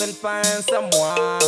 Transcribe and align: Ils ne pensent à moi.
Ils 0.00 0.06
ne 0.06 0.12
pensent 0.12 0.72
à 0.72 0.80
moi. 0.80 1.38